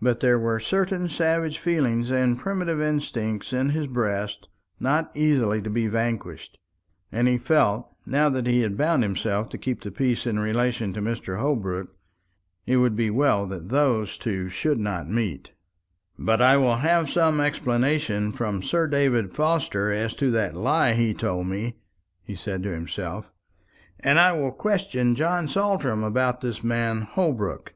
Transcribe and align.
But 0.00 0.20
there 0.20 0.38
were 0.38 0.58
certain 0.58 1.10
savage 1.10 1.58
feelings 1.58 2.10
and 2.10 2.38
primitive 2.38 2.80
instincts 2.80 3.52
in 3.52 3.68
his 3.68 3.86
breast 3.86 4.48
not 4.80 5.14
easily 5.14 5.60
to 5.60 5.68
be 5.68 5.88
vanquished; 5.88 6.56
and 7.12 7.28
he 7.28 7.36
felt 7.36 7.94
that 8.06 8.32
now 8.34 8.42
he 8.50 8.62
had 8.62 8.78
bound 8.78 9.02
himself 9.02 9.50
to 9.50 9.58
keep 9.58 9.82
the 9.82 9.90
peace 9.90 10.26
in 10.26 10.38
relation 10.38 10.94
to 10.94 11.02
Mr. 11.02 11.38
Holbrook, 11.38 11.94
it 12.64 12.78
would 12.78 12.96
be 12.96 13.10
well 13.10 13.44
that 13.44 13.68
those 13.68 14.16
two 14.16 14.48
should 14.48 14.78
not 14.80 15.10
meet. 15.10 15.50
"But 16.18 16.40
I 16.40 16.56
will 16.56 16.76
have 16.76 17.10
some 17.10 17.38
explanation 17.38 18.32
from 18.32 18.62
Sir 18.62 18.86
David 18.86 19.34
Forster 19.36 19.92
as 19.92 20.14
to 20.14 20.30
that 20.30 20.54
lie 20.54 20.94
he 20.94 21.12
told 21.12 21.46
me," 21.46 21.76
he 22.22 22.34
said 22.34 22.62
to 22.62 22.72
himself; 22.72 23.30
"and 24.00 24.18
I 24.18 24.32
will 24.32 24.50
question 24.50 25.14
John 25.14 25.46
Saltram 25.46 26.02
about 26.02 26.40
this 26.40 26.64
man 26.64 27.02
Holbrook." 27.02 27.74